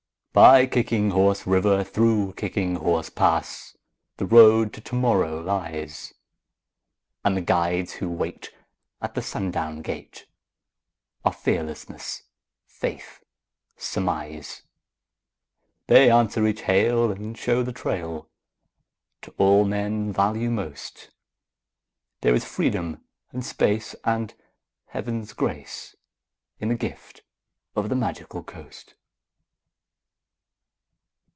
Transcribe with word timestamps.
By 0.33 0.65
Kicking 0.65 1.09
Horse 1.09 1.45
River, 1.45 1.83
through 1.83 2.35
Kicking 2.37 2.75
Horse 2.75 3.09
Pass, 3.09 3.75
The 4.15 4.25
Road 4.25 4.71
to 4.71 4.79
Tomorrow 4.79 5.41
lies; 5.41 6.13
And 7.25 7.35
the 7.35 7.41
guides 7.41 7.95
who 7.95 8.09
wait 8.09 8.49
at 9.01 9.13
the 9.13 9.21
sundown 9.21 9.81
gate 9.81 10.27
Are 11.25 11.33
Fearlessness, 11.33 12.23
Faith, 12.65 13.21
Surmise. 13.75 14.61
They 15.87 16.09
answer 16.09 16.47
each 16.47 16.61
hail 16.61 17.11
and 17.11 17.37
show 17.37 17.61
the 17.61 17.73
trail 17.73 18.29
To 19.23 19.31
all 19.37 19.65
men 19.65 20.13
value 20.13 20.49
most. 20.49 21.09
There 22.21 22.33
is 22.35 22.45
freedom 22.45 23.03
and 23.31 23.45
space 23.45 23.95
and 24.05 24.33
Heaven's 24.85 25.33
grace 25.33 25.97
In 26.57 26.69
the 26.69 26.75
gift 26.75 27.21
of 27.75 27.89
the 27.89 27.95
Magical 27.95 28.43
Coast. 28.43 28.95